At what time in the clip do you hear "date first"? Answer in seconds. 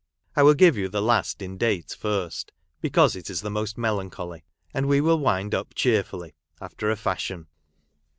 1.59-2.51